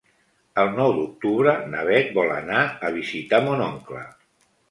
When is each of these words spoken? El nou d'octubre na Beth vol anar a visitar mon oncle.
El 0.61 0.69
nou 0.77 0.93
d'octubre 0.99 1.53
na 1.73 1.83
Beth 1.89 2.09
vol 2.17 2.33
anar 2.37 2.63
a 2.89 2.91
visitar 2.97 3.43
mon 3.49 3.65
oncle. 3.67 4.01